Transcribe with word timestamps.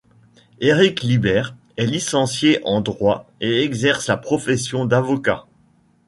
Éric 0.61 1.01
Libert 1.03 1.53
est 1.77 1.85
licencié 1.85 2.59
en 2.65 2.81
droit 2.81 3.29
et 3.39 3.61
exerce 3.61 4.07
la 4.07 4.17
profession 4.17 4.85
d'avocat. 4.87 5.45